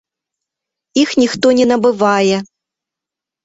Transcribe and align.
Іх 1.03 1.13
ніхто 1.21 1.47
не 1.59 1.65
набывае. 1.75 2.37